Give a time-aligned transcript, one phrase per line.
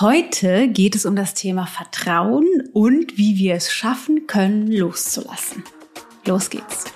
[0.00, 5.62] Heute geht es um das Thema Vertrauen und wie wir es schaffen können, loszulassen.
[6.26, 6.86] Los geht's.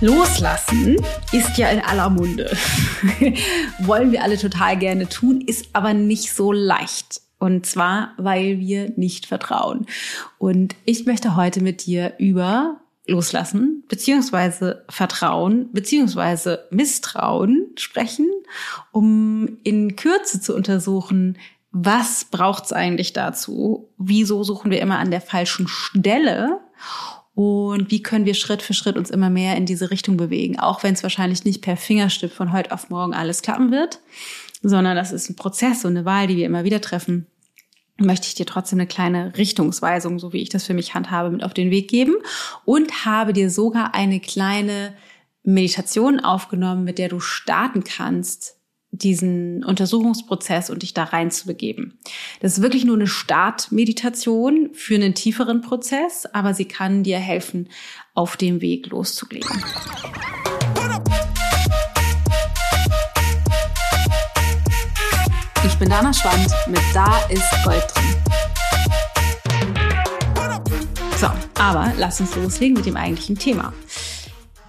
[0.00, 0.96] Loslassen
[1.30, 2.50] ist ja in aller Munde.
[3.82, 7.20] Wollen wir alle total gerne tun, ist aber nicht so leicht.
[7.38, 9.86] Und zwar, weil wir nicht vertrauen.
[10.38, 18.28] Und ich möchte heute mit dir über Loslassen, beziehungsweise Vertrauen, beziehungsweise Misstrauen sprechen,
[18.92, 21.38] um in Kürze zu untersuchen,
[21.70, 23.90] was braucht's eigentlich dazu?
[23.98, 26.60] Wieso suchen wir immer an der falschen Stelle?
[27.34, 30.58] Und wie können wir Schritt für Schritt uns immer mehr in diese Richtung bewegen?
[30.58, 34.00] Auch wenn es wahrscheinlich nicht per Fingerstipp von heute auf morgen alles klappen wird,
[34.62, 37.26] sondern das ist ein Prozess und eine Wahl, die wir immer wieder treffen
[37.98, 41.42] möchte ich dir trotzdem eine kleine Richtungsweisung, so wie ich das für mich handhabe, mit
[41.42, 42.14] auf den Weg geben
[42.64, 44.94] und habe dir sogar eine kleine
[45.42, 48.56] Meditation aufgenommen, mit der du starten kannst,
[48.90, 51.98] diesen Untersuchungsprozess und dich da rein zu begeben.
[52.40, 57.68] Das ist wirklich nur eine Startmeditation für einen tieferen Prozess, aber sie kann dir helfen,
[58.14, 59.62] auf dem Weg loszulegen.
[65.76, 68.16] Ich bin Dana Schwand mit Da ist Gold drin.
[71.18, 71.26] So,
[71.60, 73.74] aber lass uns loslegen mit dem eigentlichen Thema.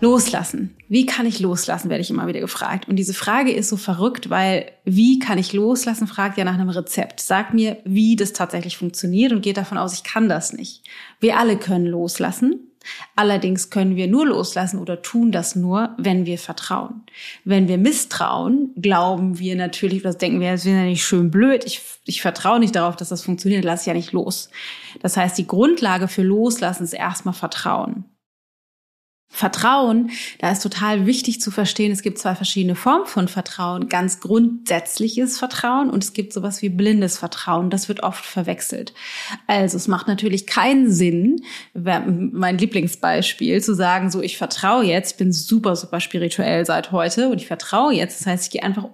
[0.02, 0.76] Loslassen.
[0.90, 2.90] Wie kann ich loslassen, werde ich immer wieder gefragt.
[2.90, 6.68] Und diese Frage ist so verrückt, weil wie kann ich loslassen, fragt ja nach einem
[6.68, 7.22] Rezept.
[7.22, 10.84] Sag mir, wie das tatsächlich funktioniert und geht davon aus, ich kann das nicht.
[11.22, 12.67] Wir alle können loslassen.
[13.16, 17.04] Allerdings können wir nur loslassen oder tun das nur, wenn wir vertrauen.
[17.44, 21.66] Wenn wir misstrauen, glauben wir natürlich, das denken wir, es wäre ja nicht schön blöd,
[21.66, 24.50] ich, ich vertraue nicht darauf, dass das funktioniert, lasse ich ja nicht los.
[25.02, 28.06] Das heißt, die Grundlage für Loslassen ist erstmal Vertrauen.
[29.30, 33.90] Vertrauen, da ist total wichtig zu verstehen, es gibt zwei verschiedene Formen von Vertrauen.
[33.90, 37.70] Ganz grundsätzliches Vertrauen und es gibt sowas wie blindes Vertrauen.
[37.70, 38.94] Das wird oft verwechselt.
[39.46, 41.42] Also es macht natürlich keinen Sinn,
[41.74, 47.30] mein Lieblingsbeispiel, zu sagen, so ich vertraue jetzt, ich bin super, super spirituell seit heute
[47.30, 48.22] und ich vertraue jetzt.
[48.22, 48.86] Das heißt, ich gehe einfach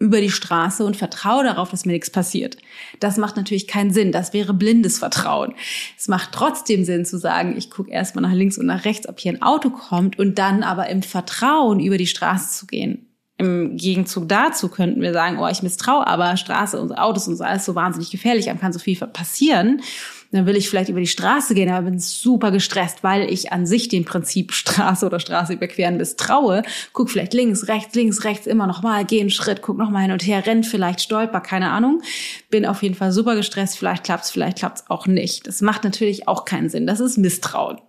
[0.00, 2.56] über die Straße und vertraue darauf, dass mir nichts passiert.
[3.00, 4.12] Das macht natürlich keinen Sinn.
[4.12, 5.54] Das wäre blindes Vertrauen.
[5.96, 9.20] Es macht trotzdem Sinn zu sagen, ich gucke erstmal nach links und nach rechts, ob
[9.20, 13.06] hier ein Auto kommt und dann aber im Vertrauen über die Straße zu gehen.
[13.36, 17.44] Im Gegenzug dazu könnten wir sagen, oh, ich misstraue aber Straße und Autos und so
[17.44, 19.82] alles so wahnsinnig gefährlich, dann kann so viel passieren
[20.32, 23.66] dann will ich vielleicht über die Straße gehen, aber bin super gestresst, weil ich an
[23.66, 26.62] sich dem Prinzip Straße oder Straße überqueren misstraue.
[26.92, 30.02] Guck vielleicht links, rechts, links, rechts, immer noch mal, geh einen Schritt, guck noch mal
[30.02, 32.02] hin und her, rennt vielleicht, stolper, keine Ahnung.
[32.48, 35.46] Bin auf jeden Fall super gestresst, vielleicht klappt's, vielleicht klappt's auch nicht.
[35.46, 36.86] Das macht natürlich auch keinen Sinn.
[36.86, 37.80] Das ist Misstrauen.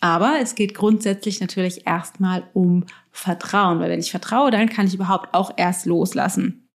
[0.00, 4.94] Aber es geht grundsätzlich natürlich erstmal um Vertrauen, weil wenn ich vertraue, dann kann ich
[4.94, 6.68] überhaupt auch erst loslassen.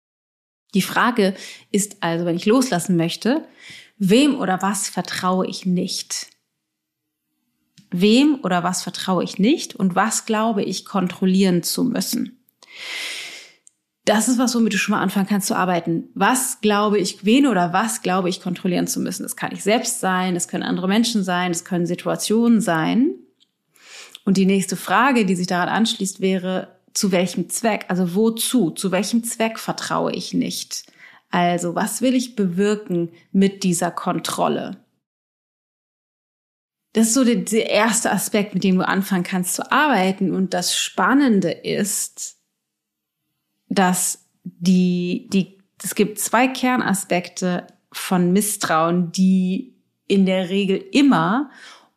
[0.73, 1.33] Die Frage
[1.71, 3.43] ist also, wenn ich loslassen möchte,
[3.99, 6.27] Wem oder was vertraue ich nicht?
[7.91, 12.39] Wem oder was vertraue ich nicht und was glaube ich kontrollieren zu müssen?
[14.05, 16.09] Das ist was, womit du schon mal anfangen kannst zu arbeiten.
[16.15, 19.23] Was glaube ich, wen oder was glaube ich kontrollieren zu müssen?
[19.23, 23.15] Das kann ich selbst sein, es können andere Menschen sein, es können Situationen sein.
[24.23, 27.85] Und die nächste Frage, die sich daran anschließt, wäre, zu welchem Zweck?
[27.89, 28.71] Also wozu?
[28.71, 30.85] Zu welchem Zweck vertraue ich nicht?
[31.29, 34.83] Also, was will ich bewirken mit dieser Kontrolle?
[36.93, 40.33] Das ist so der, der erste Aspekt, mit dem du anfangen kannst zu arbeiten.
[40.33, 42.37] Und das Spannende ist,
[43.67, 49.75] dass die, die, es gibt zwei Kernaspekte von Misstrauen, die
[50.07, 51.51] in der Regel immer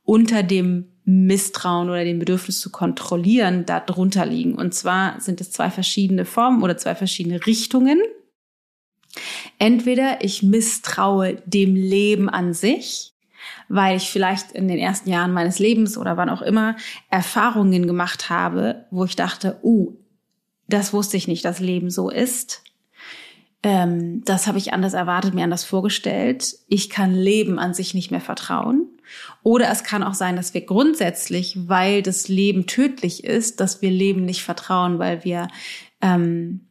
[0.05, 4.55] unter dem Misstrauen oder dem Bedürfnis zu kontrollieren darunter liegen.
[4.55, 8.01] Und zwar sind es zwei verschiedene Formen oder zwei verschiedene Richtungen.
[9.63, 13.15] Entweder ich misstraue dem Leben an sich,
[13.69, 16.75] weil ich vielleicht in den ersten Jahren meines Lebens oder wann auch immer
[17.11, 19.93] Erfahrungen gemacht habe, wo ich dachte, uh,
[20.67, 22.65] das wusste ich nicht, dass Leben so ist.
[23.63, 26.57] Ähm, das habe ich anders erwartet, mir anders vorgestellt.
[26.67, 28.89] Ich kann Leben an sich nicht mehr vertrauen.
[29.45, 33.93] Oder es kann auch sein, dass wir grundsätzlich, weil das Leben tödlich ist, dass wir
[33.93, 35.47] Leben nicht vertrauen, weil wir
[36.01, 36.67] ähm,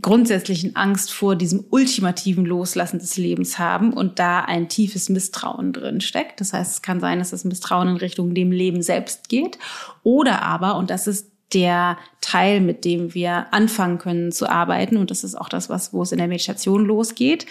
[0.00, 6.00] grundsätzlichen Angst vor diesem ultimativen Loslassen des Lebens haben und da ein tiefes Misstrauen drin
[6.00, 6.40] steckt.
[6.40, 9.58] Das heißt, es kann sein, dass das Misstrauen in Richtung dem Leben selbst geht
[10.02, 15.10] oder aber, und das ist der Teil, mit dem wir anfangen können zu arbeiten, und
[15.10, 17.46] das ist auch das, was, wo es in der Meditation losgeht,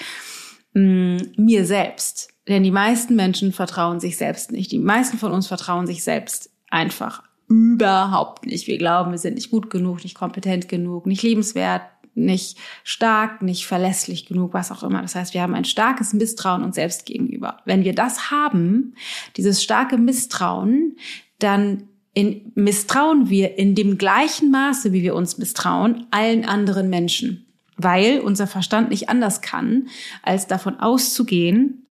[0.73, 2.29] mm, mir selbst.
[2.47, 4.71] Denn die meisten Menschen vertrauen sich selbst nicht.
[4.71, 8.67] Die meisten von uns vertrauen sich selbst einfach überhaupt nicht.
[8.67, 11.81] Wir glauben, wir sind nicht gut genug, nicht kompetent genug, nicht liebenswert,
[12.17, 15.01] nicht stark, nicht verlässlich genug, was auch immer.
[15.01, 17.57] Das heißt, wir haben ein starkes Misstrauen uns selbst gegenüber.
[17.65, 18.95] Wenn wir das haben,
[19.37, 20.97] dieses starke Misstrauen,
[21.39, 27.45] dann in, misstrauen wir in dem gleichen Maße, wie wir uns misstrauen, allen anderen Menschen.
[27.75, 29.87] Weil unser Verstand nicht anders kann,
[30.23, 31.87] als davon auszugehen,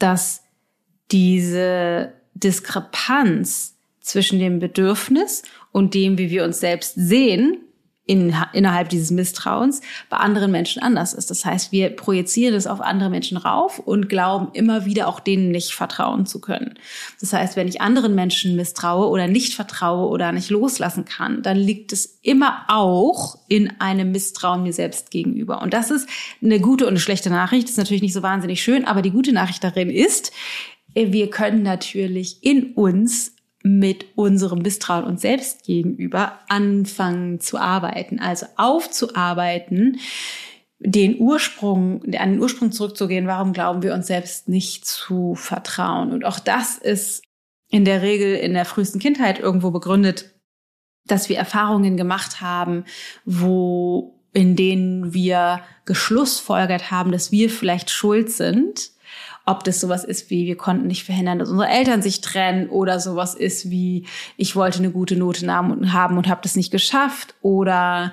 [0.00, 0.42] dass
[1.12, 7.58] diese Diskrepanz zwischen dem Bedürfnis und dem, wie wir uns selbst sehen,
[8.08, 11.30] in, innerhalb dieses Misstrauens bei anderen Menschen anders ist.
[11.30, 15.50] Das heißt, wir projizieren es auf andere Menschen rauf und glauben immer wieder auch denen
[15.50, 16.74] nicht vertrauen zu können.
[17.20, 21.58] Das heißt, wenn ich anderen Menschen misstraue oder nicht vertraue oder nicht loslassen kann, dann
[21.58, 25.60] liegt es immer auch in einem Misstrauen mir selbst gegenüber.
[25.60, 26.08] Und das ist
[26.42, 27.64] eine gute und eine schlechte Nachricht.
[27.64, 30.32] Das ist natürlich nicht so wahnsinnig schön, aber die gute Nachricht darin ist,
[30.94, 33.32] wir können natürlich in uns
[33.62, 39.98] mit unserem Misstrauen uns selbst gegenüber anfangen zu arbeiten, also aufzuarbeiten,
[40.80, 46.12] den Ursprung, an den Ursprung zurückzugehen, warum glauben wir uns selbst nicht zu vertrauen.
[46.12, 47.24] Und auch das ist
[47.68, 50.34] in der Regel in der frühesten Kindheit irgendwo begründet,
[51.04, 52.84] dass wir Erfahrungen gemacht haben,
[53.24, 58.92] wo in denen wir geschlussfolgert haben, dass wir vielleicht schuld sind
[59.48, 63.00] ob das sowas ist wie, wir konnten nicht verhindern, dass unsere Eltern sich trennen oder
[63.00, 64.06] sowas ist wie,
[64.36, 68.12] ich wollte eine gute Note haben und habe das nicht geschafft oder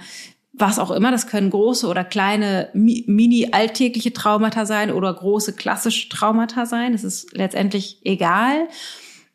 [0.54, 1.12] was auch immer.
[1.12, 6.94] Das können große oder kleine, mini alltägliche Traumata sein oder große klassische Traumata sein.
[6.94, 8.70] Das ist letztendlich egal.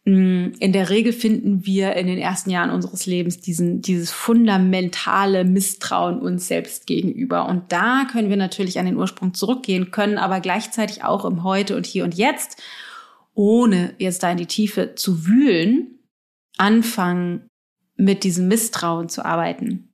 [0.04, 5.44] Mm, in der Regel finden wir in den ersten Jahren unseres Lebens diesen, dieses fundamentale
[5.44, 7.46] Misstrauen uns selbst gegenüber.
[7.46, 11.76] Und da können wir natürlich an den Ursprung zurückgehen, können aber gleichzeitig auch im Heute
[11.76, 12.62] und Hier und Jetzt,
[13.34, 15.98] ohne jetzt da in die Tiefe zu wühlen,
[16.56, 17.46] anfangen,
[17.96, 19.92] mit diesem Misstrauen zu arbeiten.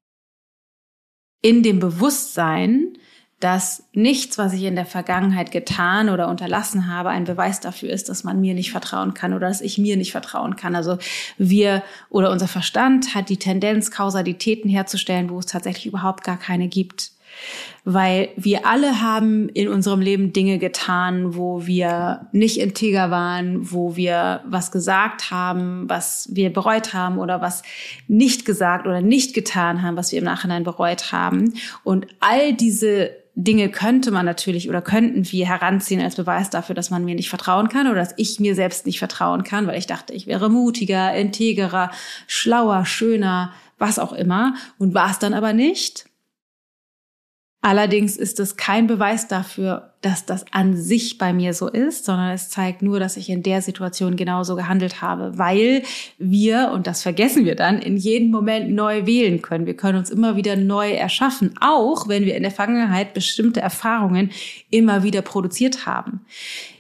[1.43, 2.97] In dem Bewusstsein,
[3.41, 8.09] dass nichts, was ich in der Vergangenheit getan oder unterlassen habe, ein Beweis dafür ist,
[8.09, 10.75] dass man mir nicht vertrauen kann oder dass ich mir nicht vertrauen kann.
[10.75, 10.97] Also
[11.37, 16.69] wir oder unser Verstand hat die Tendenz, Kausalitäten herzustellen, wo es tatsächlich überhaupt gar keine
[16.69, 17.13] gibt.
[17.85, 23.95] Weil wir alle haben in unserem Leben Dinge getan, wo wir nicht integer waren, wo
[23.95, 27.63] wir was gesagt haben, was wir bereut haben oder was
[28.09, 31.53] nicht gesagt oder nicht getan haben, was wir im Nachhinein bereut haben.
[31.85, 36.89] Und all diese Dinge könnte man natürlich oder könnten wir heranziehen als Beweis dafür, dass
[36.89, 39.87] man mir nicht vertrauen kann oder dass ich mir selbst nicht vertrauen kann, weil ich
[39.87, 41.91] dachte, ich wäre mutiger, integerer,
[42.27, 46.07] schlauer, schöner, was auch immer und war es dann aber nicht.
[47.67, 52.31] Allerdings ist es kein Beweis dafür, dass das an sich bei mir so ist, sondern
[52.31, 55.83] es zeigt nur, dass ich in der Situation genauso gehandelt habe, weil
[56.17, 59.67] wir, und das vergessen wir dann, in jedem Moment neu wählen können.
[59.67, 64.31] Wir können uns immer wieder neu erschaffen, auch wenn wir in der Vergangenheit bestimmte Erfahrungen
[64.71, 66.21] immer wieder produziert haben.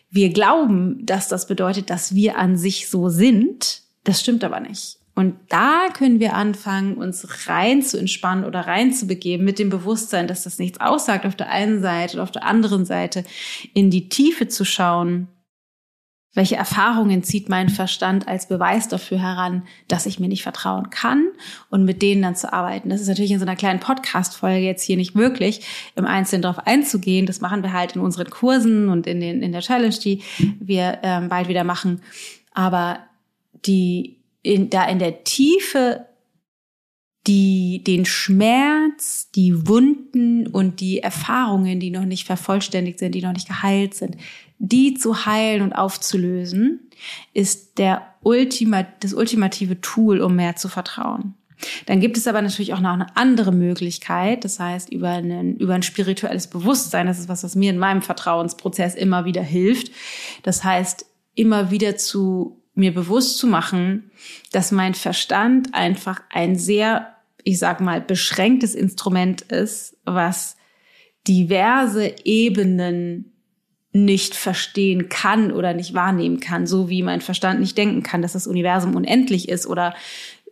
[0.08, 3.82] Wir glauben, dass das bedeutet, dass wir an sich so sind.
[4.04, 4.98] Das stimmt aber nicht.
[5.16, 9.70] Und da können wir anfangen, uns rein zu entspannen oder rein zu begeben mit dem
[9.70, 13.24] Bewusstsein, dass das nichts aussagt auf der einen Seite und auf der anderen Seite
[13.72, 15.28] in die Tiefe zu schauen.
[16.34, 21.24] Welche Erfahrungen zieht mein Verstand als Beweis dafür heran, dass ich mir nicht vertrauen kann
[21.70, 22.90] und mit denen dann zu arbeiten?
[22.90, 25.62] Das ist natürlich in so einer kleinen Podcast-Folge jetzt hier nicht möglich,
[25.94, 27.24] im Einzelnen darauf einzugehen.
[27.24, 30.22] Das machen wir halt in unseren Kursen und in, den, in der Challenge, die
[30.60, 32.02] wir ähm, bald wieder machen.
[32.52, 32.98] Aber
[33.64, 34.15] die
[34.46, 36.06] in, da in der Tiefe
[37.26, 43.32] die, den Schmerz, die Wunden und die Erfahrungen, die noch nicht vervollständigt sind, die noch
[43.32, 44.16] nicht geheilt sind,
[44.58, 46.88] die zu heilen und aufzulösen,
[47.34, 51.34] ist der Ultima, das ultimative Tool, um mehr zu vertrauen.
[51.86, 55.74] Dann gibt es aber natürlich auch noch eine andere Möglichkeit, das heißt über, einen, über
[55.74, 57.06] ein spirituelles Bewusstsein.
[57.06, 59.90] Das ist was, was mir in meinem Vertrauensprozess immer wieder hilft.
[60.42, 64.10] Das heißt, immer wieder zu mir bewusst zu machen,
[64.52, 70.56] dass mein Verstand einfach ein sehr, ich sag mal, beschränktes Instrument ist, was
[71.26, 73.32] diverse Ebenen
[73.92, 78.34] nicht verstehen kann oder nicht wahrnehmen kann, so wie mein Verstand nicht denken kann, dass
[78.34, 79.94] das Universum unendlich ist oder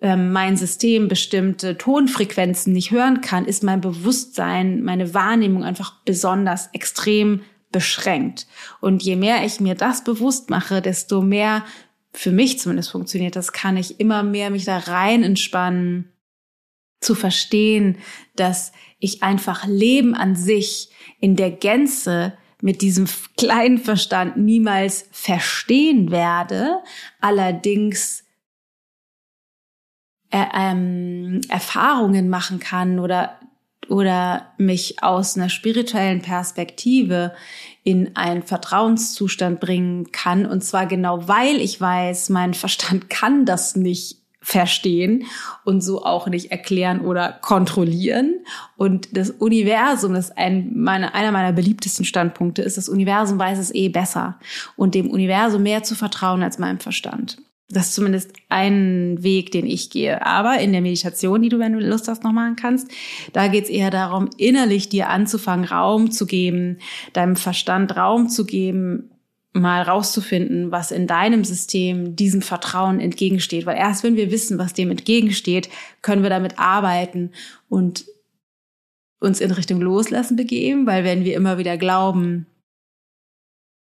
[0.01, 6.71] ähm, mein System bestimmte Tonfrequenzen nicht hören kann, ist mein Bewusstsein, meine Wahrnehmung einfach besonders
[6.73, 8.47] extrem beschränkt.
[8.81, 11.65] Und je mehr ich mir das bewusst mache, desto mehr
[12.15, 13.37] für mich zumindest funktioniert.
[13.37, 16.11] Das, kann ich immer mehr mich da rein entspannen,
[17.01, 17.99] zu verstehen,
[18.35, 20.91] dass ich einfach Leben an sich
[21.21, 23.07] in der Gänze mit diesem
[23.37, 26.79] kleinen Verstand niemals verstehen werde,
[27.21, 28.25] allerdings
[30.31, 33.39] äh, ähm, Erfahrungen machen kann oder
[33.89, 37.33] oder mich aus einer spirituellen Perspektive
[37.83, 40.47] in einen Vertrauenszustand bringen kann.
[40.47, 45.25] Und zwar genau, weil ich weiß, mein Verstand kann das nicht verstehen
[45.65, 48.45] und so auch nicht erklären oder kontrollieren.
[48.77, 53.59] Und das Universum, das ist ein, meine, einer meiner beliebtesten Standpunkte, ist, das Universum weiß
[53.59, 54.39] es eh besser.
[54.77, 57.39] Und dem Universum mehr zu vertrauen als meinem Verstand.
[57.71, 60.25] Das ist zumindest ein Weg, den ich gehe.
[60.25, 62.91] Aber in der Meditation, die du, wenn du Lust hast, noch machen kannst,
[63.33, 66.79] da geht es eher darum, innerlich dir anzufangen, Raum zu geben,
[67.15, 69.11] deinem Verstand Raum zu geben,
[69.55, 73.67] mal rauszufinden, was in deinem System diesem Vertrauen entgegensteht.
[73.67, 75.71] Weil erst wenn wir wissen, was dem entgegensteht,
[76.03, 77.31] können wir damit arbeiten
[77.69, 78.05] und
[79.21, 80.87] uns in Richtung Loslassen begeben.
[80.87, 82.47] Weil wenn wir immer wieder glauben,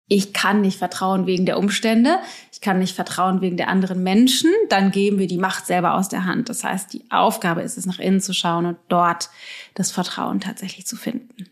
[0.10, 2.18] ich kann nicht vertrauen wegen der Umstände,
[2.52, 6.10] ich kann nicht vertrauen wegen der anderen Menschen, dann geben wir die Macht selber aus
[6.10, 6.50] der Hand.
[6.50, 9.30] Das heißt, die Aufgabe ist es, nach innen zu schauen und dort
[9.76, 11.48] das Vertrauen tatsächlich zu finden.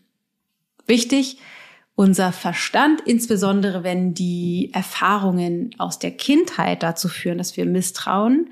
[0.86, 1.38] Wichtig,
[1.94, 8.50] unser Verstand, insbesondere wenn die Erfahrungen aus der Kindheit dazu führen, dass wir misstrauen,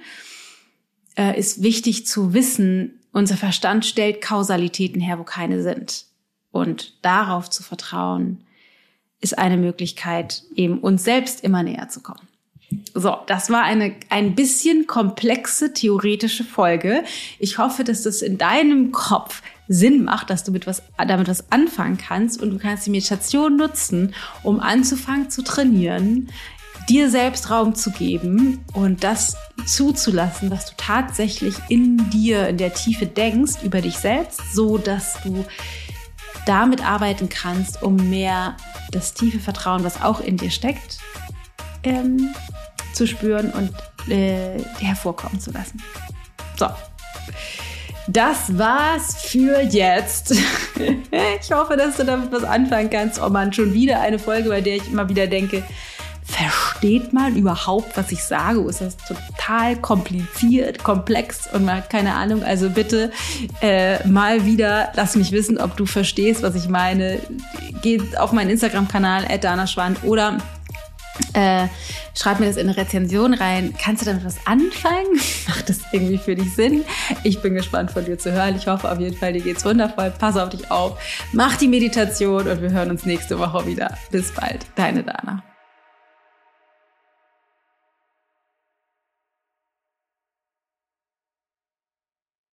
[1.17, 6.07] äh, ist wichtig zu wissen, unser Verstand stellt Kausalitäten her, wo keine sind.
[6.53, 8.46] Und darauf zu vertrauen,
[9.21, 12.27] ist eine Möglichkeit, eben uns selbst immer näher zu kommen.
[12.95, 17.05] So, das war eine ein bisschen komplexe theoretische Folge.
[17.39, 21.51] Ich hoffe, dass das in deinem Kopf Sinn macht, dass du mit was, damit was
[21.53, 26.29] anfangen kannst und du kannst die Meditation nutzen, um anzufangen zu trainieren,
[26.89, 32.75] dir selbst Raum zu geben und das zuzulassen, was du tatsächlich in dir in der
[32.75, 35.45] Tiefe denkst über dich selbst, so dass du
[36.47, 38.57] damit arbeiten kannst, um mehr
[38.93, 40.99] das tiefe Vertrauen, was auch in dir steckt,
[41.83, 42.35] ähm,
[42.95, 43.73] zu spüren und
[44.11, 45.83] äh, hervorkommen zu lassen.
[46.57, 46.69] So.
[48.09, 50.31] Das war's für jetzt.
[51.41, 53.21] ich hoffe, dass du damit was anfangen kannst.
[53.21, 55.65] Oh man, schon wieder eine Folge, bei der ich immer wieder denke,
[56.87, 58.61] versteht man überhaupt, was ich sage?
[58.61, 62.45] Ist das total kompliziert, komplex und man hat keine Ahnung?
[62.45, 63.11] Also bitte
[63.61, 67.19] äh, mal wieder lass mich wissen, ob du verstehst, was ich meine.
[67.83, 69.26] Geh auf meinen Instagram-Kanal,
[69.66, 70.38] Schwand oder
[71.33, 71.66] äh,
[72.14, 73.75] schreib mir das in eine Rezension rein.
[73.83, 75.19] Kannst du damit was anfangen?
[75.49, 76.85] Macht das irgendwie für dich Sinn?
[77.25, 78.55] Ich bin gespannt von dir zu hören.
[78.57, 80.12] Ich hoffe auf jeden Fall, dir geht's wundervoll.
[80.16, 80.99] Pass auf dich auf.
[81.33, 83.99] Mach die Meditation und wir hören uns nächste Woche wieder.
[84.12, 84.66] Bis bald.
[84.76, 85.43] Deine Dana.